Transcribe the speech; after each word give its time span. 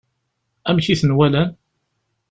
Amek 0.69 0.87
i 0.87 0.95
ten-walan? 1.01 1.49